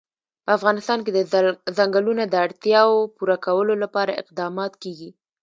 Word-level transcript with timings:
په 0.45 0.51
افغانستان 0.57 0.99
کې 1.05 1.11
د 1.13 1.19
ځنګلونه 1.77 2.23
د 2.27 2.35
اړتیاوو 2.45 3.11
پوره 3.15 3.37
کولو 3.45 3.73
لپاره 3.83 4.17
اقدامات 4.21 4.73
کېږي. 4.83 5.09